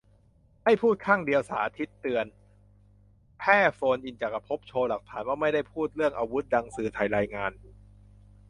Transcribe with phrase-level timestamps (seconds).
[0.63, 2.25] ให้พูดข้างเดียว: สาทิตย์เตือน
[3.39, 7.51] แพร่โฟนอินจักรภพ โชว์หลักฐานว่าไม่ได้พูดเรื่องอาวุธดังสื่อไทยรายงาน